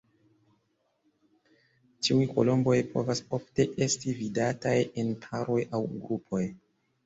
[2.07, 6.45] Tiuj kolomboj povas ofte esti vidataj en paroj aŭ grupoj.